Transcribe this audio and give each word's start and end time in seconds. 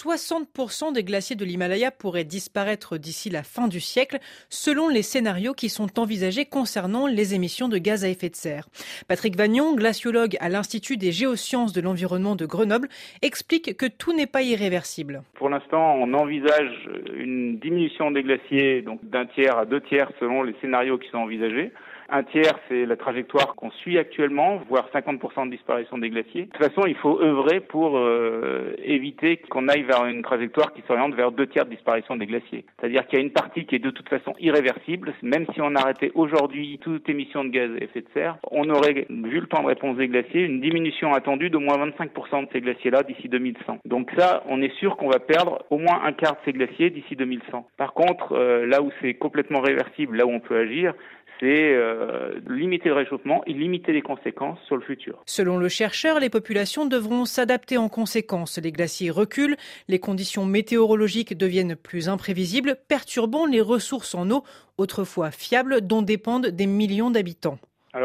60% 0.00 0.94
des 0.94 1.04
glaciers 1.04 1.36
de 1.36 1.44
l'Himalaya 1.44 1.90
pourraient 1.90 2.24
disparaître 2.24 2.96
d'ici 2.96 3.28
la 3.28 3.42
fin 3.42 3.68
du 3.68 3.80
siècle, 3.80 4.18
selon 4.48 4.88
les 4.88 5.02
scénarios 5.02 5.52
qui 5.52 5.68
sont 5.68 5.98
envisagés 5.98 6.46
concernant 6.46 7.06
les 7.06 7.34
émissions 7.34 7.68
de 7.68 7.76
gaz 7.76 8.04
à 8.04 8.08
effet 8.08 8.30
de 8.30 8.36
serre. 8.36 8.68
Patrick 9.08 9.36
Vagnon, 9.36 9.74
glaciologue 9.74 10.36
à 10.40 10.48
l'Institut 10.48 10.96
des 10.96 11.12
géosciences 11.12 11.72
de 11.72 11.82
l'environnement 11.82 12.34
de 12.34 12.46
Grenoble, 12.46 12.88
explique 13.20 13.76
que 13.76 13.86
tout 13.86 14.14
n'est 14.14 14.26
pas 14.26 14.42
irréversible. 14.42 15.22
Pour 15.34 15.50
l'instant, 15.50 15.94
on 15.96 16.14
envisage 16.14 16.88
une 17.14 17.58
diminution 17.58 18.10
des 18.10 18.22
glaciers 18.22 18.82
d'un 19.02 19.26
tiers 19.26 19.58
à 19.58 19.66
deux 19.66 19.82
tiers 19.82 20.10
selon 20.18 20.42
les 20.42 20.54
scénarios 20.62 20.96
qui 20.96 21.08
sont 21.10 21.18
envisagés. 21.18 21.72
Un 22.12 22.24
tiers, 22.24 22.58
c'est 22.68 22.86
la 22.86 22.96
trajectoire 22.96 23.54
qu'on 23.54 23.70
suit 23.70 23.96
actuellement, 23.96 24.60
voire 24.68 24.88
50% 24.92 25.46
de 25.46 25.50
disparition 25.50 25.96
des 25.96 26.10
glaciers. 26.10 26.46
De 26.46 26.50
toute 26.50 26.66
façon, 26.66 26.86
il 26.86 26.96
faut 26.96 27.20
œuvrer 27.20 27.60
pour 27.60 27.96
euh, 27.96 28.74
éviter 28.82 29.36
qu'on 29.36 29.68
aille 29.68 29.82
vers 29.82 30.04
une 30.06 30.22
trajectoire 30.22 30.72
qui 30.72 30.82
s'oriente 30.88 31.14
vers 31.14 31.30
deux 31.30 31.46
tiers 31.46 31.66
de 31.66 31.70
disparition 31.70 32.16
des 32.16 32.26
glaciers. 32.26 32.64
C'est-à-dire 32.78 33.06
qu'il 33.06 33.18
y 33.18 33.22
a 33.22 33.24
une 33.24 33.30
partie 33.30 33.64
qui 33.64 33.76
est 33.76 33.80
de 33.80 33.90
toute 33.90 34.08
façon 34.08 34.34
irréversible. 34.40 35.14
Même 35.22 35.46
si 35.54 35.60
on 35.60 35.74
arrêtait 35.76 36.10
aujourd'hui 36.14 36.78
toute 36.82 37.08
émission 37.08 37.44
de 37.44 37.50
gaz 37.50 37.70
à 37.80 37.84
effet 37.84 38.00
de 38.00 38.08
serre, 38.12 38.38
on 38.50 38.68
aurait, 38.70 39.06
vu 39.08 39.40
le 39.40 39.46
temps 39.46 39.62
de 39.62 39.68
réponse 39.68 39.96
des 39.96 40.08
glaciers, 40.08 40.42
une 40.42 40.60
diminution 40.60 41.14
attendue 41.14 41.48
d'au 41.48 41.60
moins 41.60 41.78
25% 41.78 42.46
de 42.46 42.48
ces 42.52 42.60
glaciers-là 42.60 43.04
d'ici 43.04 43.28
2100. 43.28 43.78
Donc 43.84 44.10
ça, 44.18 44.42
on 44.48 44.60
est 44.62 44.74
sûr 44.78 44.96
qu'on 44.96 45.10
va 45.10 45.20
perdre 45.20 45.64
au 45.70 45.78
moins 45.78 46.02
un 46.04 46.12
quart 46.12 46.32
de 46.32 46.38
ces 46.44 46.52
glaciers 46.52 46.90
d'ici 46.90 47.14
2100. 47.14 47.68
Par 47.76 47.92
contre, 47.92 48.32
euh, 48.32 48.66
là 48.66 48.82
où 48.82 48.90
c'est 49.00 49.14
complètement 49.14 49.60
réversible, 49.60 50.16
là 50.16 50.26
où 50.26 50.30
on 50.30 50.40
peut 50.40 50.56
agir, 50.56 50.92
c'est 51.40 51.72
euh, 51.74 52.38
limiter 52.48 52.90
le 52.90 52.94
réchauffement 52.94 53.42
et 53.46 53.52
limiter 53.52 53.92
les 53.92 54.02
conséquences 54.02 54.58
sur 54.66 54.76
le 54.76 54.82
futur. 54.82 55.22
Selon 55.26 55.56
le 55.56 55.68
chercheur, 55.68 56.20
les 56.20 56.30
populations 56.30 56.86
devront 56.86 57.24
s'adapter 57.24 57.78
en 57.78 57.88
conséquence. 57.88 58.58
Les 58.58 58.72
glaciers 58.72 59.10
reculent, 59.10 59.56
les 59.88 59.98
conditions 59.98 60.44
météorologiques 60.44 61.36
deviennent 61.36 61.76
plus 61.76 62.08
imprévisibles, 62.08 62.76
perturbant 62.88 63.46
les 63.46 63.62
ressources 63.62 64.14
en 64.14 64.30
eau 64.30 64.44
autrefois 64.76 65.30
fiables 65.30 65.80
dont 65.80 66.02
dépendent 66.02 66.46
des 66.46 66.66
millions 66.66 67.10
d'habitants. 67.10 67.58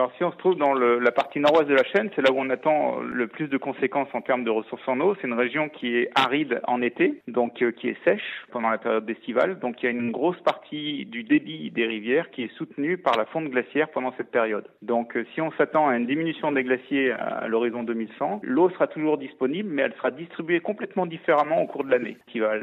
Alors 0.06 0.16
si 0.18 0.24
on 0.24 0.32
se 0.32 0.38
trouve 0.38 0.56
dans 0.56 0.76
la 0.76 1.12
partie 1.12 1.40
nord-ouest 1.40 1.68
de 1.68 1.74
la 1.74 1.84
chaîne, 1.84 2.12
c'est 2.16 2.22
là 2.22 2.32
où 2.32 2.38
on 2.38 2.52
attend 2.52 3.00
le 3.00 3.26
plus 3.26 3.48
de 3.48 3.58
conséquences 3.58 4.08
en 4.14 4.22
termes 4.22 4.44
de 4.44 4.52
ressources 4.52 4.88
en 4.88 5.00
eau. 5.00 5.16
C'est 5.20 5.26
une 5.26 5.34
région 5.34 5.68
qui 5.68 5.96
est 5.96 6.12
aride 6.14 6.62
en 6.68 6.84
été, 6.84 7.24
donc 7.28 7.60
euh, 7.64 7.72
qui 7.72 7.88
est 7.88 7.98
sèche 8.04 8.46
pendant 8.52 8.70
la 8.70 8.78
période 8.78 9.10
estivale. 9.10 9.58
Donc 9.58 9.82
il 9.82 9.86
y 9.86 9.88
a 9.88 9.92
une 9.92 10.12
grosse 10.12 10.40
partie 10.42 11.08
du 11.08 11.24
débit 11.24 11.72
des 11.72 11.88
rivières 11.88 12.30
qui 12.30 12.44
est 12.44 12.56
soutenue 12.56 13.00
par 13.00 13.18
la 13.18 13.26
fonte 13.26 13.50
glaciaire 13.50 13.90
pendant 13.90 14.14
cette 14.16 14.30
période. 14.30 14.68
Donc 14.84 15.18
euh, 15.18 15.26
si 15.34 15.42
on 15.42 15.52
s'attend 15.54 15.88
à 15.88 15.98
une 15.98 16.06
diminution 16.06 16.52
des 16.52 16.64
glaciers 16.64 17.12
à, 17.12 17.48
l'horizon 17.48 17.82
2100, 17.82 18.42
l'eau 18.44 18.70
sera 18.70 18.86
toujours 18.86 19.18
disponible, 19.18 19.70
mais 19.72 19.82
elle 19.82 19.94
sera 19.94 20.12
distribuée 20.12 20.60
complètement 20.60 21.08
différemment 21.08 21.64
au 21.64 21.66
cours 21.66 21.84
de 21.84 21.90
l'année. 21.90 22.18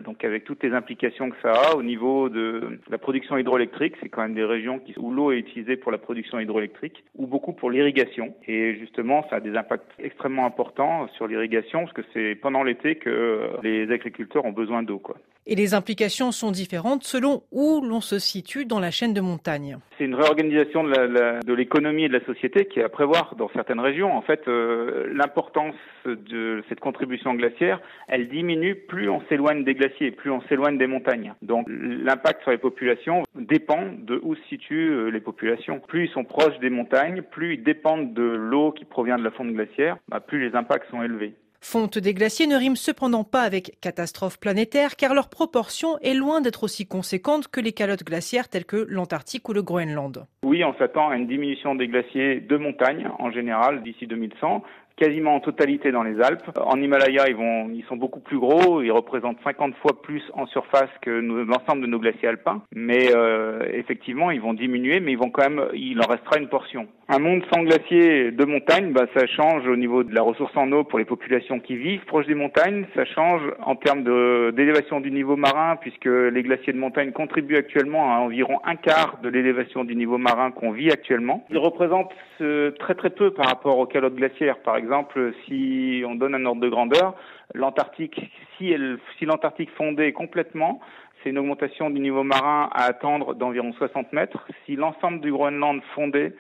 Donc 0.05 0.23
avec 0.23 0.45
toutes 0.45 0.63
les 0.63 0.75
implications 0.75 1.31
que 1.31 1.37
ça 1.43 1.55
a 1.55 1.75
au 1.75 1.83
niveau 1.83 2.29
de 2.29 2.79
la 2.89 2.99
production 2.99 3.37
hydroélectrique, 3.37 3.97
c'est 4.01 4.11
quand 4.11 4.23
même 4.23 4.35
des 4.35 4.45
régions 4.45 4.81
où 4.97 5.11
l'eau 5.11 5.33
est 5.33 5.39
utilisée 5.39 5.77
pour 5.77 5.91
la 5.91 5.99
production 5.99 6.39
hydroélectrique 6.39 7.03
ou 7.17 7.32
beaucoup 7.33 7.53
pour 7.53 7.71
l'irrigation. 7.71 8.35
Et 8.47 8.77
justement, 8.77 9.27
ça 9.29 9.37
a 9.37 9.41
des 9.41 9.57
impacts 9.57 9.91
extrêmement 9.99 10.47
importants 10.47 11.09
sur 11.17 11.27
l'irrigation 11.27 11.81
parce 11.81 11.95
que 11.95 12.03
c'est 12.13 12.35
pendant 12.37 12.63
l'été 12.63 12.97
que 12.97 13.51
les 13.63 13.91
agriculteurs 13.91 14.45
ont 14.45 14.53
besoin 14.53 14.83
d'eau. 14.83 15.03
Et 15.45 15.57
les 15.57 15.75
implications 15.75 16.31
sont 16.31 16.53
différentes 16.53 17.03
selon 17.03 17.43
où 17.51 17.81
l'on 17.81 18.01
se 18.01 18.21
situe 18.21 18.65
dans 18.65 18.79
la 18.79 18.93
chaîne 18.93 19.13
de 19.13 19.21
montagne. 19.21 19.77
C'est 19.99 20.05
une 20.05 20.15
réorganisation 20.15 20.85
de 20.85 21.53
l'économie 21.53 22.05
et 22.05 22.09
de 22.09 22.13
la 22.13 22.25
société 22.25 22.67
qui 22.67 22.79
est 22.79 22.85
à 22.85 22.89
prévoir 22.89 23.35
dans 23.37 23.51
certaines 23.53 23.81
régions. 23.81 24.17
En 24.17 24.23
fait, 24.23 24.47
euh, 24.47 25.13
l'importance 25.13 25.75
de 26.07 26.63
cette 26.69 26.79
contribution 26.79 27.35
glaciaire, 27.35 27.81
elle 28.09 28.29
diminue 28.29 28.77
plus 28.77 29.09
on 29.09 29.21
s'éloigne 29.29 29.65
des 29.65 29.75
glaciers, 29.75 30.13
plus 30.13 30.31
on 30.31 30.43
s'éloigne 30.43 30.79
des 30.79 30.87
montagnes. 30.87 31.35
Donc 31.43 31.67
l'impact 31.69 32.43
sur 32.43 32.53
les 32.53 32.59
populations 32.59 33.25
dépend 33.35 33.87
de 33.99 34.21
où 34.23 34.37
se 34.37 34.43
situent 34.49 34.93
euh, 34.93 35.09
les 35.09 35.21
populations. 35.21 35.81
Plus 35.81 36.05
ils 36.05 36.13
sont 36.13 36.25
proches 36.25 36.59
des 36.61 36.71
montagnes, 36.71 37.23
plus 37.23 37.55
ils 37.55 37.63
dépendent 37.63 38.15
de 38.15 38.23
l'eau 38.23 38.71
qui 38.73 38.85
provient 38.85 39.19
de 39.19 39.25
la 39.25 39.31
fonte 39.33 39.53
glaciaire, 39.53 39.97
bah, 40.09 40.21
plus 40.21 40.49
les 40.49 40.57
impacts 40.57 40.89
sont 40.91 41.03
élevés. 41.03 41.35
Fonte 41.65 41.97
des 41.97 42.13
glaciers 42.13 42.49
ne 42.49 42.57
rime 42.57 42.75
cependant 42.75 43.23
pas 43.23 43.43
avec 43.43 43.79
catastrophe 43.81 44.41
planétaire 44.41 44.97
car 44.97 45.15
leur 45.15 45.31
proportion 45.31 45.97
est 46.01 46.13
loin 46.13 46.41
d'être 46.41 46.65
aussi 46.65 46.89
conséquente 46.89 47.47
que 47.47 47.61
les 47.61 47.73
calottes 47.73 48.03
glaciaires 48.03 48.49
telles 48.49 48.65
que 48.65 48.85
l'Antarctique 48.89 49.49
ou 49.49 49.53
le 49.53 49.63
Groenland. 49.63 50.27
Oui, 50.43 50.65
on 50.65 50.75
s'attend 50.75 51.11
à 51.11 51.17
une 51.17 51.29
diminution 51.29 51.77
des 51.77 51.87
glaciers 51.87 52.41
de 52.41 52.57
montagne 52.57 53.09
en 53.21 53.31
général 53.31 53.85
d'ici 53.85 54.09
2100, 54.09 54.65
quasiment 55.03 55.35
en 55.35 55.41
totalité 55.41 55.91
dans 55.91 56.05
les 56.05 56.21
Alpes. 56.21 56.49
En 56.65 56.81
Himalaya, 56.81 57.25
ils 57.29 57.85
sont 57.89 57.97
beaucoup 57.97 58.21
plus 58.21 58.39
gros, 58.39 58.83
ils 58.83 58.93
représentent 58.93 59.39
50 59.43 59.75
fois 59.83 60.01
plus 60.01 60.23
en 60.35 60.47
surface 60.47 60.91
que 61.01 61.11
l'ensemble 61.11 61.83
de 61.83 61.89
nos 61.89 61.99
glaciers 61.99 62.29
alpins. 62.29 62.63
Mais 62.73 63.11
euh, 63.13 63.67
effectivement, 63.73 64.31
ils 64.31 64.41
vont 64.41 64.55
diminuer, 64.55 65.01
mais 65.01 65.11
ils 65.11 65.19
vont 65.19 65.31
quand 65.31 65.43
même, 65.43 65.65
il 65.75 66.01
en 66.01 66.07
restera 66.07 66.39
une 66.39 66.49
portion. 66.49 66.87
Un 67.09 67.19
monde 67.19 67.43
sans 67.53 67.65
glaciers 67.65 68.31
de 68.31 68.45
montagne, 68.45 68.93
bah, 68.93 69.07
ça 69.15 69.27
change 69.27 69.67
au 69.67 69.75
niveau 69.75 70.05
de 70.05 70.15
la 70.15 70.23
ressource 70.23 70.57
en 70.57 70.71
eau 70.71 70.85
pour 70.85 71.01
les 71.01 71.05
populations 71.05 71.59
qui 71.59 71.77
vivent 71.77 72.05
proches 72.05 72.27
des 72.27 72.37
montagnes. 72.37 72.87
Ça 72.95 73.05
change 73.05 73.43
en 73.67 73.75
termes 73.75 74.05
d'élévation 74.53 75.01
du 75.01 75.11
niveau 75.11 75.35
marin, 75.35 75.77
puisque 75.81 76.07
les 76.07 76.43
glaciers 76.45 76.73
de 76.73 76.79
montagne 76.79 77.11
contribuent 77.11 77.57
actuellement 77.57 78.15
à 78.15 78.19
environ 78.19 78.61
un 78.65 78.77
quart 78.77 79.19
de 79.21 79.29
l'élévation 79.29 79.83
du 79.83 79.97
niveau 79.97 80.17
marin 80.17 80.53
qu'on 80.53 80.71
vit 80.71 80.93
actuellement. 80.93 81.45
Ils 81.51 81.59
représentent 81.59 82.13
euh, 82.41 82.71
très 82.79 82.95
très 82.95 83.11
peu 83.11 83.33
par 83.33 83.47
rapport 83.47 83.79
aux 83.79 83.87
calottes 83.87 84.15
glaciaires, 84.15 84.59
par 84.59 84.77
exemple 84.77 84.92
exemple, 84.93 85.33
si 85.47 86.05
on 86.07 86.15
donne 86.17 86.35
un 86.35 86.45
ordre 86.45 86.61
de 86.61 86.69
grandeur, 86.69 87.15
l'Antarctique, 87.55 88.31
si, 88.59 88.75
si 89.19 89.25
l'Antarctique 89.25 89.71
fondait 89.71 90.13
complètement, 90.13 90.81
c'est 91.23 91.31
une 91.31 91.39
augmentation 91.39 91.89
du 91.89 92.01
niveau 92.01 92.25
marin 92.25 92.69
à 92.73 92.85
attendre 92.85 93.35
d'environ 93.35 93.73
60 93.73 94.13
mètres. 94.13 94.47
Si 94.67 94.77
l'ensemble 94.77 95.21
du 95.21 95.33
Groenland 95.33 95.81
fondait, 95.95 96.35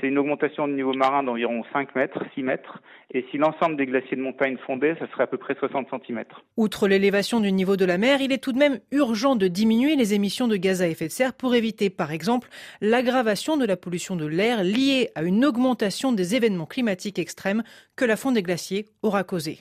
c'est 0.00 0.08
une 0.08 0.18
augmentation 0.18 0.66
du 0.66 0.74
niveau 0.74 0.92
marin 0.92 1.22
d'environ 1.22 1.62
5 1.72 1.94
mètres, 1.94 2.22
6 2.34 2.42
mètres. 2.42 2.82
Et 3.14 3.24
si 3.30 3.38
l'ensemble 3.38 3.76
des 3.76 3.86
glaciers 3.86 4.16
de 4.16 4.22
montagne 4.22 4.56
fondaient, 4.66 4.96
ça 4.98 5.06
serait 5.10 5.24
à 5.24 5.26
peu 5.26 5.36
près 5.36 5.54
60 5.54 5.88
cm. 6.06 6.24
Outre 6.56 6.88
l'élévation 6.88 7.40
du 7.40 7.52
niveau 7.52 7.76
de 7.76 7.84
la 7.84 7.98
mer, 7.98 8.20
il 8.20 8.32
est 8.32 8.42
tout 8.42 8.52
de 8.52 8.58
même 8.58 8.80
urgent 8.90 9.36
de 9.36 9.48
diminuer 9.48 9.96
les 9.96 10.14
émissions 10.14 10.48
de 10.48 10.56
gaz 10.56 10.82
à 10.82 10.88
effet 10.88 11.06
de 11.06 11.12
serre 11.12 11.34
pour 11.34 11.54
éviter, 11.54 11.90
par 11.90 12.10
exemple, 12.10 12.48
l'aggravation 12.80 13.56
de 13.56 13.66
la 13.66 13.76
pollution 13.76 14.16
de 14.16 14.26
l'air 14.26 14.64
liée 14.64 15.10
à 15.14 15.22
une 15.22 15.44
augmentation 15.44 16.12
des 16.12 16.34
événements 16.34 16.66
climatiques 16.66 17.18
extrêmes 17.18 17.62
que 17.96 18.04
la 18.04 18.16
fonte 18.16 18.34
des 18.34 18.42
glaciers 18.42 18.86
aura 19.02 19.24
causé. 19.24 19.60